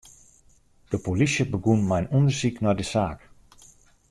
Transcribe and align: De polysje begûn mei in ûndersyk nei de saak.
De 0.91 0.97
polysje 1.05 1.43
begûn 1.51 1.81
mei 1.89 1.99
in 2.05 2.11
ûndersyk 2.17 2.57
nei 2.63 2.75
de 2.77 2.85
saak. 2.91 3.19